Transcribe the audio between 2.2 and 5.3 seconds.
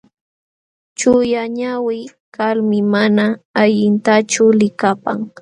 kalmi mana allintachu likapan.